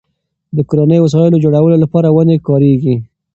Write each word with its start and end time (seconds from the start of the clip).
د 0.55 0.57
کورنیو 0.69 1.03
وسایلو 1.05 1.41
جوړولو 1.45 1.75
لپاره 1.83 2.07
ونې 2.15 2.37
کارېږي. 2.47 2.95